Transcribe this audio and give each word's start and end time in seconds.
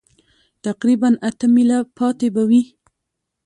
تقریباً 0.65 1.09
اته 1.29 1.45
مېله 1.53 1.79
پاتې 1.97 2.27
به 2.35 2.43
وي. 2.49 2.61